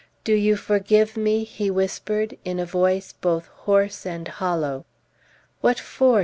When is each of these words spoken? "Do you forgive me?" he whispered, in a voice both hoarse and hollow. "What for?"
"Do 0.23 0.33
you 0.33 0.55
forgive 0.55 1.15
me?" 1.15 1.43
he 1.43 1.69
whispered, 1.69 2.35
in 2.43 2.57
a 2.57 2.65
voice 2.65 3.13
both 3.13 3.45
hoarse 3.49 4.03
and 4.03 4.27
hollow. 4.27 4.83
"What 5.61 5.77
for?" 5.77 6.19